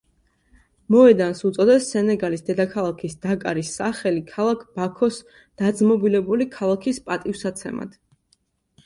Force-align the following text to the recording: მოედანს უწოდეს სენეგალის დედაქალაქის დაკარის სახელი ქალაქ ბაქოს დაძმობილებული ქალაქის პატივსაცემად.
მოედანს 0.93 1.41
უწოდეს 1.49 1.89
სენეგალის 1.95 2.43
დედაქალაქის 2.47 3.17
დაკარის 3.25 3.69
სახელი 3.81 4.23
ქალაქ 4.31 4.63
ბაქოს 4.79 5.21
დაძმობილებული 5.63 6.49
ქალაქის 6.57 7.03
პატივსაცემად. 7.11 7.95